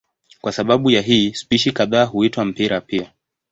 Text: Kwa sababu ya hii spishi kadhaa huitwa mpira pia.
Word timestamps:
Kwa 0.41 0.51
sababu 0.51 0.91
ya 0.91 1.01
hii 1.01 1.33
spishi 1.33 1.71
kadhaa 1.71 2.05
huitwa 2.05 2.45
mpira 2.45 2.81
pia. 2.81 3.11